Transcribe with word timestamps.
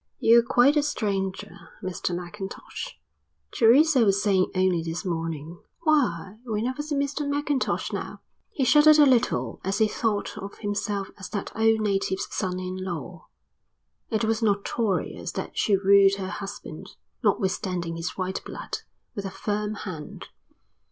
"You're 0.17 0.41
quite 0.41 0.75
a 0.75 0.81
stranger, 0.81 1.69
Mr 1.83 2.15
Mackintosh. 2.15 2.95
Teresa 3.51 4.03
was 4.03 4.19
saying 4.19 4.49
only 4.55 4.81
this 4.81 5.05
morning: 5.05 5.61
'Why, 5.83 6.37
we 6.43 6.63
never 6.63 6.81
see 6.81 6.95
Mr 6.95 7.29
Mackintosh 7.29 7.93
now.'" 7.93 8.19
He 8.51 8.65
shuddered 8.65 8.97
a 8.97 9.05
little 9.05 9.61
as 9.63 9.77
he 9.77 9.87
thought 9.87 10.39
of 10.39 10.57
himself 10.57 11.11
as 11.19 11.29
that 11.29 11.55
old 11.55 11.81
native's 11.81 12.27
son 12.33 12.59
in 12.59 12.83
law. 12.83 13.27
It 14.09 14.25
was 14.25 14.41
notorious 14.41 15.33
that 15.33 15.55
she 15.55 15.77
ruled 15.77 16.15
her 16.15 16.29
husband, 16.31 16.95
notwithstanding 17.23 17.95
his 17.97 18.17
white 18.17 18.43
blood, 18.43 18.77
with 19.13 19.25
a 19.25 19.29
firm 19.29 19.75
hand. 19.75 20.29